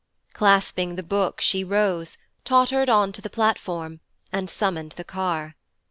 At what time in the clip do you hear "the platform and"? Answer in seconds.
3.21-4.49